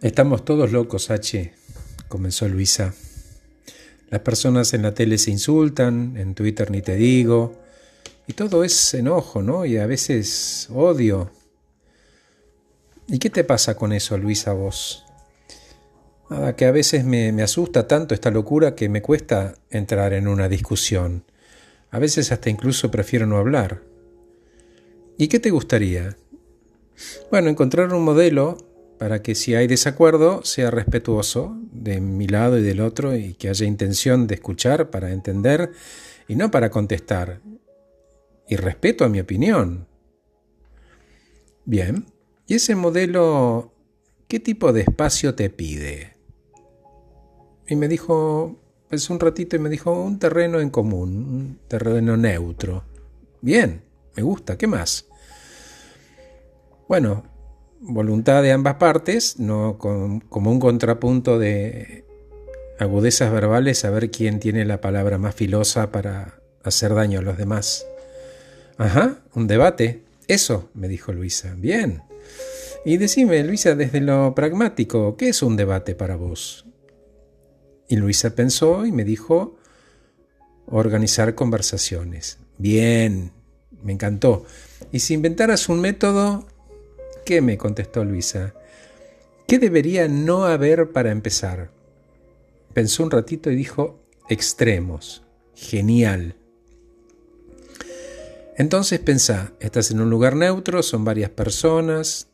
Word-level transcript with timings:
Estamos 0.00 0.44
todos 0.44 0.70
locos, 0.70 1.10
H, 1.10 1.52
comenzó 2.06 2.48
Luisa. 2.48 2.94
Las 4.10 4.20
personas 4.20 4.72
en 4.72 4.82
la 4.82 4.94
tele 4.94 5.18
se 5.18 5.32
insultan, 5.32 6.16
en 6.16 6.36
Twitter 6.36 6.70
ni 6.70 6.82
te 6.82 6.94
digo, 6.94 7.56
y 8.28 8.34
todo 8.34 8.62
es 8.62 8.94
enojo, 8.94 9.42
¿no? 9.42 9.64
Y 9.66 9.76
a 9.76 9.88
veces 9.88 10.68
odio. 10.72 11.32
¿Y 13.08 13.18
qué 13.18 13.28
te 13.28 13.42
pasa 13.42 13.74
con 13.74 13.92
eso, 13.92 14.16
Luisa, 14.16 14.52
vos? 14.52 15.04
Nada, 16.30 16.54
que 16.54 16.66
a 16.66 16.70
veces 16.70 17.04
me, 17.04 17.32
me 17.32 17.42
asusta 17.42 17.88
tanto 17.88 18.14
esta 18.14 18.30
locura 18.30 18.76
que 18.76 18.88
me 18.88 19.02
cuesta 19.02 19.56
entrar 19.68 20.12
en 20.12 20.28
una 20.28 20.48
discusión. 20.48 21.24
A 21.90 21.98
veces 21.98 22.30
hasta 22.30 22.50
incluso 22.50 22.92
prefiero 22.92 23.26
no 23.26 23.36
hablar. 23.36 23.82
¿Y 25.16 25.26
qué 25.26 25.40
te 25.40 25.50
gustaría? 25.50 26.16
Bueno, 27.32 27.50
encontrar 27.50 27.92
un 27.92 28.04
modelo 28.04 28.67
para 28.98 29.22
que 29.22 29.34
si 29.34 29.54
hay 29.54 29.66
desacuerdo 29.66 30.44
sea 30.44 30.70
respetuoso 30.70 31.56
de 31.72 32.00
mi 32.00 32.26
lado 32.26 32.58
y 32.58 32.62
del 32.62 32.80
otro 32.80 33.16
y 33.16 33.34
que 33.34 33.48
haya 33.48 33.64
intención 33.64 34.26
de 34.26 34.34
escuchar 34.34 34.90
para 34.90 35.12
entender 35.12 35.72
y 36.26 36.34
no 36.34 36.50
para 36.50 36.70
contestar. 36.70 37.40
Y 38.48 38.56
respeto 38.56 39.04
a 39.04 39.08
mi 39.08 39.20
opinión. 39.20 39.86
Bien, 41.64 42.06
¿y 42.46 42.54
ese 42.54 42.74
modelo 42.74 43.72
qué 44.26 44.40
tipo 44.40 44.72
de 44.72 44.82
espacio 44.82 45.34
te 45.34 45.50
pide? 45.50 46.16
Y 47.68 47.76
me 47.76 47.88
dijo, 47.88 48.58
pues 48.88 49.10
un 49.10 49.20
ratito 49.20 49.54
y 49.54 49.58
me 49.58 49.68
dijo, 49.68 49.92
un 49.92 50.18
terreno 50.18 50.60
en 50.60 50.70
común, 50.70 51.08
un 51.10 51.60
terreno 51.68 52.16
neutro. 52.16 52.84
Bien, 53.42 53.82
me 54.16 54.22
gusta, 54.22 54.56
¿qué 54.56 54.66
más? 54.66 55.06
Bueno, 56.88 57.22
voluntad 57.80 58.42
de 58.42 58.52
ambas 58.52 58.74
partes, 58.74 59.38
no 59.38 59.78
como 59.78 60.50
un 60.50 60.60
contrapunto 60.60 61.38
de 61.38 62.04
agudezas 62.78 63.32
verbales, 63.32 63.84
a 63.84 63.90
ver 63.90 64.10
quién 64.10 64.40
tiene 64.40 64.64
la 64.64 64.80
palabra 64.80 65.18
más 65.18 65.34
filosa 65.34 65.90
para 65.90 66.40
hacer 66.62 66.94
daño 66.94 67.20
a 67.20 67.22
los 67.22 67.36
demás. 67.36 67.86
Ajá, 68.76 69.18
un 69.34 69.46
debate. 69.46 70.04
Eso, 70.28 70.70
me 70.74 70.88
dijo 70.88 71.12
Luisa. 71.12 71.54
Bien. 71.56 72.02
Y 72.84 72.96
decime, 72.96 73.42
Luisa, 73.42 73.74
desde 73.74 74.00
lo 74.00 74.34
pragmático, 74.34 75.16
¿qué 75.16 75.30
es 75.30 75.42
un 75.42 75.56
debate 75.56 75.94
para 75.94 76.16
vos? 76.16 76.64
Y 77.88 77.96
Luisa 77.96 78.34
pensó 78.34 78.86
y 78.86 78.92
me 78.92 79.04
dijo 79.04 79.56
organizar 80.66 81.34
conversaciones. 81.34 82.38
Bien, 82.58 83.32
me 83.82 83.92
encantó. 83.92 84.44
Y 84.92 85.00
si 85.00 85.14
inventaras 85.14 85.68
un 85.68 85.80
método 85.80 86.46
qué? 87.28 87.42
me 87.42 87.58
contestó 87.58 88.04
Luisa. 88.04 88.54
¿Qué 89.46 89.58
debería 89.58 90.08
no 90.08 90.46
haber 90.46 90.92
para 90.92 91.10
empezar? 91.10 91.70
Pensó 92.72 93.02
un 93.02 93.10
ratito 93.10 93.50
y 93.50 93.56
dijo, 93.56 94.00
extremos. 94.30 95.22
Genial. 95.54 96.36
Entonces 98.56 98.98
pensá, 99.00 99.52
estás 99.60 99.90
en 99.90 100.00
un 100.00 100.08
lugar 100.08 100.36
neutro, 100.36 100.82
son 100.82 101.04
varias 101.04 101.28
personas, 101.30 102.28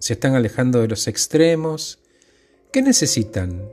se 0.00 0.14
están 0.14 0.34
alejando 0.34 0.80
de 0.80 0.88
los 0.88 1.06
extremos. 1.06 2.00
¿Qué 2.72 2.82
necesitan 2.82 3.70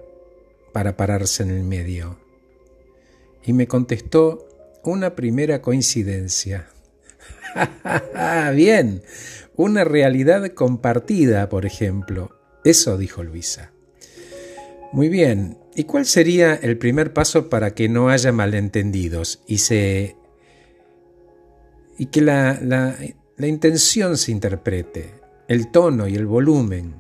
para 0.73 0.95
pararse 0.95 1.41
en 1.41 1.49
el 1.49 1.63
medio? 1.63 2.19
Y 3.43 3.53
me 3.53 3.67
contestó 3.67 4.47
una 4.83 5.15
primera 5.15 5.61
coincidencia. 5.61 6.69
Bien, 8.55 9.01
una 9.55 9.83
realidad 9.83 10.53
compartida, 10.53 11.49
por 11.49 11.65
ejemplo. 11.65 12.37
Eso 12.63 12.97
dijo 12.97 13.23
Luisa. 13.23 13.71
Muy 14.91 15.09
bien, 15.09 15.57
¿y 15.75 15.85
cuál 15.85 16.05
sería 16.05 16.53
el 16.55 16.77
primer 16.77 17.13
paso 17.13 17.49
para 17.49 17.73
que 17.73 17.89
no 17.89 18.09
haya 18.09 18.31
malentendidos 18.31 19.41
y 19.47 19.59
se 19.59 20.17
y 21.97 22.07
que 22.07 22.21
la, 22.21 22.59
la, 22.61 22.97
la 23.37 23.47
intención 23.47 24.17
se 24.17 24.31
interprete, 24.31 25.11
el 25.47 25.71
tono 25.71 26.07
y 26.07 26.15
el 26.15 26.25
volumen? 26.25 26.95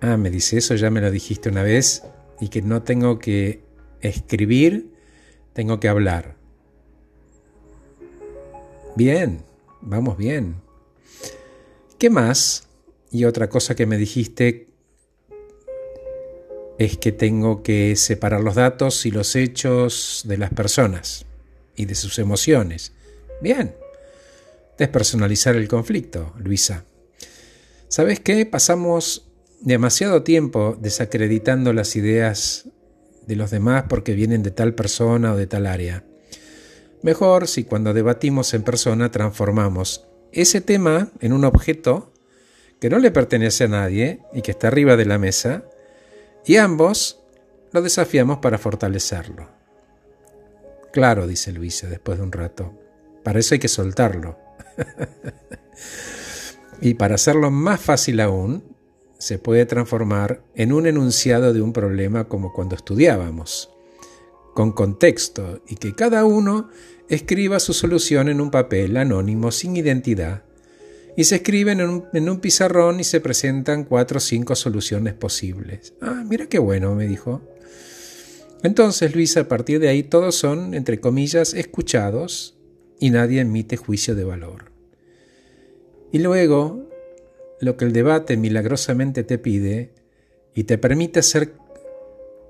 Ah, 0.00 0.16
me 0.16 0.30
dice, 0.30 0.58
eso 0.58 0.74
ya 0.74 0.90
me 0.90 1.00
lo 1.00 1.10
dijiste 1.10 1.48
una 1.48 1.62
vez 1.62 2.02
y 2.40 2.48
que 2.48 2.60
no 2.60 2.82
tengo 2.82 3.18
que 3.18 3.62
escribir, 4.00 4.90
tengo 5.52 5.80
que 5.80 5.88
hablar. 5.88 6.36
Bien, 8.96 9.44
vamos 9.80 10.16
bien. 10.16 10.63
¿Qué 11.98 12.10
más? 12.10 12.68
Y 13.10 13.24
otra 13.24 13.48
cosa 13.48 13.74
que 13.74 13.86
me 13.86 13.96
dijiste 13.96 14.68
es 16.78 16.98
que 16.98 17.12
tengo 17.12 17.62
que 17.62 17.94
separar 17.96 18.40
los 18.40 18.56
datos 18.56 19.06
y 19.06 19.10
los 19.10 19.36
hechos 19.36 20.22
de 20.26 20.38
las 20.38 20.50
personas 20.50 21.24
y 21.76 21.84
de 21.84 21.94
sus 21.94 22.18
emociones. 22.18 22.92
Bien. 23.40 23.74
Despersonalizar 24.76 25.54
el 25.54 25.68
conflicto, 25.68 26.32
Luisa. 26.38 26.84
¿Sabes 27.88 28.18
qué? 28.18 28.44
Pasamos 28.44 29.28
demasiado 29.60 30.24
tiempo 30.24 30.76
desacreditando 30.80 31.72
las 31.72 31.94
ideas 31.94 32.68
de 33.26 33.36
los 33.36 33.52
demás 33.52 33.84
porque 33.88 34.14
vienen 34.14 34.42
de 34.42 34.50
tal 34.50 34.74
persona 34.74 35.32
o 35.32 35.36
de 35.36 35.46
tal 35.46 35.66
área. 35.66 36.04
Mejor 37.02 37.46
si 37.46 37.64
cuando 37.64 37.94
debatimos 37.94 38.52
en 38.52 38.62
persona 38.62 39.12
transformamos 39.12 40.06
ese 40.34 40.60
tema 40.60 41.10
en 41.20 41.32
un 41.32 41.44
objeto 41.44 42.12
que 42.80 42.90
no 42.90 42.98
le 42.98 43.10
pertenece 43.10 43.64
a 43.64 43.68
nadie 43.68 44.20
y 44.32 44.42
que 44.42 44.50
está 44.50 44.68
arriba 44.68 44.96
de 44.96 45.06
la 45.06 45.18
mesa, 45.18 45.64
y 46.44 46.56
ambos 46.56 47.20
lo 47.72 47.82
desafiamos 47.82 48.38
para 48.38 48.58
fortalecerlo. 48.58 49.48
Claro, 50.92 51.26
dice 51.26 51.52
Luisa 51.52 51.88
después 51.88 52.18
de 52.18 52.24
un 52.24 52.32
rato, 52.32 52.72
para 53.24 53.40
eso 53.40 53.54
hay 53.54 53.58
que 53.58 53.68
soltarlo. 53.68 54.38
y 56.80 56.94
para 56.94 57.16
hacerlo 57.16 57.50
más 57.50 57.80
fácil 57.80 58.20
aún, 58.20 58.76
se 59.18 59.38
puede 59.38 59.66
transformar 59.66 60.44
en 60.54 60.72
un 60.72 60.86
enunciado 60.86 61.52
de 61.52 61.62
un 61.62 61.72
problema 61.72 62.28
como 62.28 62.52
cuando 62.52 62.76
estudiábamos, 62.76 63.73
con 64.54 64.72
contexto 64.72 65.60
y 65.68 65.76
que 65.76 65.94
cada 65.94 66.24
uno 66.24 66.68
escriba 67.08 67.60
su 67.60 67.74
solución 67.74 68.28
en 68.28 68.40
un 68.40 68.50
papel 68.50 68.96
anónimo 68.96 69.50
sin 69.50 69.76
identidad 69.76 70.44
y 71.16 71.24
se 71.24 71.36
escriben 71.36 71.80
en 71.80 72.28
un, 72.28 72.40
pizarrón 72.40 72.98
y 72.98 73.04
se 73.04 73.20
presentan 73.20 73.84
cuatro 73.84 74.18
o 74.18 74.20
cinco 74.20 74.56
soluciones 74.56 75.14
posibles. 75.14 75.94
Ah, 76.00 76.24
mira 76.26 76.46
qué 76.46 76.58
bueno, 76.58 76.94
me 76.94 77.06
dijo. 77.06 77.40
Entonces, 78.62 79.14
Luisa, 79.14 79.40
a 79.40 79.48
partir 79.48 79.78
de 79.78 79.88
ahí 79.88 80.02
todos 80.02 80.34
son, 80.34 80.74
entre 80.74 80.98
comillas, 80.98 81.54
escuchados 81.54 82.56
y 82.98 83.10
nadie 83.10 83.40
emite 83.40 83.76
juicio 83.76 84.14
de 84.14 84.24
valor. 84.24 84.72
Y 86.10 86.18
luego, 86.18 86.88
lo 87.60 87.76
que 87.76 87.84
el 87.84 87.92
debate 87.92 88.36
milagrosamente 88.36 89.22
te 89.22 89.38
pide 89.38 89.92
y 90.54 90.64
te 90.64 90.78
permite 90.78 91.20
hacer 91.20 91.54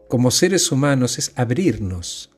como 0.09 0.31
seres 0.31 0.71
humanos 0.71 1.19
es 1.19 1.33
abrirnos 1.37 2.35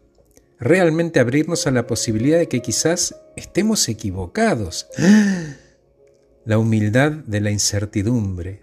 realmente 0.58 1.20
abrirnos 1.20 1.66
a 1.66 1.70
la 1.70 1.86
posibilidad 1.86 2.38
de 2.38 2.48
que 2.48 2.62
quizás 2.62 3.16
estemos 3.36 3.88
equivocados. 3.88 4.88
La 6.44 6.58
humildad 6.58 7.10
de 7.10 7.40
la 7.40 7.50
incertidumbre. 7.50 8.62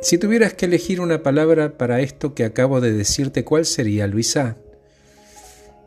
Si 0.00 0.16
tuvieras 0.16 0.54
que 0.54 0.66
elegir 0.66 1.00
una 1.00 1.24
palabra 1.24 1.76
para 1.76 2.00
esto 2.00 2.36
que 2.36 2.44
acabo 2.44 2.80
de 2.80 2.92
decirte, 2.92 3.42
¿cuál 3.42 3.66
sería, 3.66 4.06
Luisa? 4.06 4.58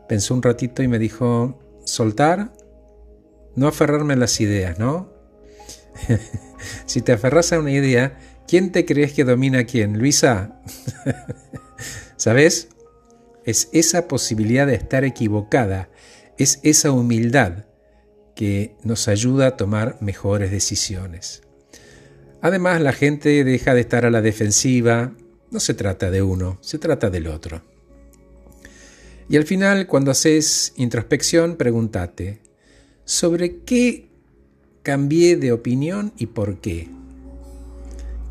Pensó 0.06 0.34
un 0.34 0.42
ratito 0.42 0.82
y 0.82 0.88
me 0.88 0.98
dijo, 0.98 1.58
soltar, 1.86 2.52
no 3.56 3.68
aferrarme 3.68 4.12
a 4.12 4.18
las 4.18 4.38
ideas, 4.42 4.78
¿no? 4.78 5.14
si 6.84 7.00
te 7.00 7.12
aferras 7.12 7.54
a 7.54 7.58
una 7.58 7.72
idea, 7.72 8.18
¿quién 8.46 8.70
te 8.70 8.84
crees 8.84 9.14
que 9.14 9.24
domina 9.24 9.60
a 9.60 9.64
quién? 9.64 9.98
Luisa. 9.98 10.60
¿Sabes? 12.22 12.68
es 13.44 13.68
esa 13.72 14.06
posibilidad 14.06 14.64
de 14.68 14.76
estar 14.76 15.02
equivocada, 15.02 15.90
es 16.38 16.60
esa 16.62 16.92
humildad 16.92 17.64
que 18.36 18.76
nos 18.84 19.08
ayuda 19.08 19.48
a 19.48 19.56
tomar 19.56 19.98
mejores 20.00 20.52
decisiones. 20.52 21.42
Además, 22.40 22.80
la 22.80 22.92
gente 22.92 23.42
deja 23.42 23.74
de 23.74 23.80
estar 23.80 24.06
a 24.06 24.10
la 24.12 24.22
defensiva, 24.22 25.16
no 25.50 25.58
se 25.58 25.74
trata 25.74 26.12
de 26.12 26.22
uno, 26.22 26.58
se 26.60 26.78
trata 26.78 27.10
del 27.10 27.26
otro. 27.26 27.60
Y 29.28 29.36
al 29.36 29.44
final, 29.44 29.88
cuando 29.88 30.12
haces 30.12 30.74
introspección, 30.76 31.56
pregúntate, 31.56 32.40
¿sobre 33.04 33.64
qué 33.64 34.10
cambié 34.84 35.36
de 35.36 35.50
opinión 35.50 36.12
y 36.16 36.26
por 36.26 36.60
qué? 36.60 36.88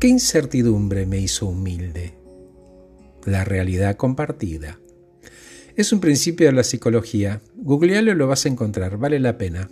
¿Qué 0.00 0.08
incertidumbre 0.08 1.04
me 1.04 1.18
hizo 1.18 1.44
humilde? 1.44 2.21
La 3.24 3.44
realidad 3.44 3.96
compartida. 3.96 4.78
Es 5.76 5.92
un 5.92 6.00
principio 6.00 6.46
de 6.46 6.52
la 6.52 6.64
psicología. 6.64 7.40
Googlealo 7.56 8.12
y 8.12 8.14
lo 8.14 8.26
vas 8.26 8.44
a 8.44 8.48
encontrar, 8.48 8.98
vale 8.98 9.18
la 9.20 9.38
pena. 9.38 9.70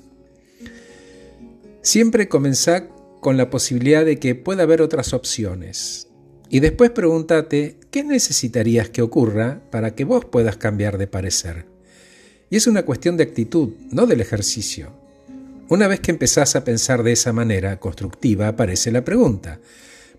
Siempre 1.82 2.28
comenzá 2.28 2.88
con 3.20 3.36
la 3.36 3.50
posibilidad 3.50 4.04
de 4.04 4.18
que 4.18 4.34
pueda 4.34 4.62
haber 4.62 4.82
otras 4.82 5.12
opciones. 5.12 6.08
Y 6.48 6.60
después 6.60 6.90
pregúntate 6.90 7.76
qué 7.90 8.02
necesitarías 8.02 8.88
que 8.88 9.02
ocurra 9.02 9.60
para 9.70 9.94
que 9.94 10.04
vos 10.04 10.24
puedas 10.24 10.56
cambiar 10.56 10.96
de 10.96 11.06
parecer. 11.06 11.66
Y 12.50 12.56
es 12.56 12.66
una 12.66 12.84
cuestión 12.84 13.16
de 13.16 13.24
actitud, 13.24 13.70
no 13.90 14.06
del 14.06 14.20
ejercicio. 14.20 14.92
Una 15.68 15.86
vez 15.86 16.00
que 16.00 16.10
empezás 16.10 16.56
a 16.56 16.64
pensar 16.64 17.02
de 17.02 17.12
esa 17.12 17.32
manera 17.32 17.78
constructiva, 17.78 18.48
aparece 18.48 18.90
la 18.90 19.04
pregunta, 19.04 19.60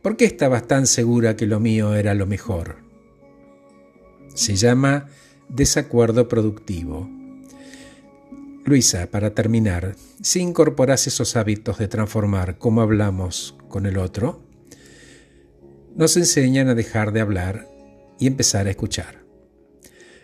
¿por 0.02 0.16
qué 0.16 0.26
estabas 0.26 0.68
tan 0.68 0.88
segura 0.88 1.36
que 1.36 1.46
lo 1.46 1.60
mío 1.60 1.96
era 1.96 2.14
lo 2.14 2.26
mejor? 2.26 2.91
Se 4.34 4.56
llama 4.56 5.08
desacuerdo 5.50 6.28
productivo. 6.28 7.10
Luisa, 8.64 9.08
para 9.10 9.34
terminar, 9.34 9.96
si 10.22 10.40
incorporas 10.40 11.08
esos 11.08 11.36
hábitos 11.36 11.78
de 11.80 11.88
transformar 11.88 12.58
cómo 12.58 12.82
hablamos 12.82 13.58
con 13.68 13.86
el 13.86 13.98
otro, 13.98 14.44
nos 15.96 16.16
enseñan 16.16 16.70
a 16.70 16.76
dejar 16.76 17.12
de 17.12 17.22
hablar 17.22 17.68
y 18.20 18.28
empezar 18.28 18.68
a 18.68 18.70
escuchar, 18.70 19.24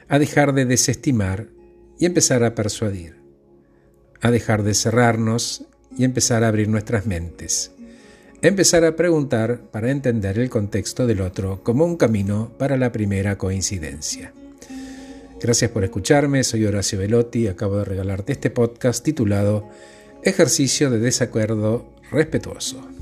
a 0.08 0.20
dejar 0.20 0.54
de 0.54 0.66
desestimar 0.66 1.50
y 2.00 2.06
empezar 2.06 2.44
a 2.44 2.56
persuadir, 2.56 3.18
a 4.22 4.32
dejar 4.32 4.64
de 4.64 4.76
cerrarnos 4.76 5.66
y 5.98 6.04
empezar 6.04 6.44
a 6.44 6.48
abrir 6.48 6.70
nuestras 6.70 7.06
mentes, 7.06 7.72
empezar 8.42 8.86
a 8.86 8.96
preguntar 8.96 9.62
para 9.72 9.92
entender 9.92 10.38
el 10.40 10.50
contexto 10.50 11.08
del 11.08 11.22
otro 11.22 11.62
como 11.64 11.86
un 11.86 11.98
camino 11.98 12.52
para 12.58 12.78
la 12.78 12.92
primera 12.92 13.38
coincidencia. 13.38 14.34
Gracias 15.40 15.72
por 15.72 15.84
escucharme, 15.84 16.44
soy 16.44 16.66
Horacio 16.66 17.00
Velotti, 17.00 17.48
acabo 17.48 17.78
de 17.78 17.86
regalarte 17.86 18.34
este 18.34 18.50
podcast 18.50 19.04
titulado 19.04 19.68
Ejercicio 20.24 20.90
de 20.90 21.00
Desacuerdo 21.00 21.86
Respetuoso. 22.12 22.97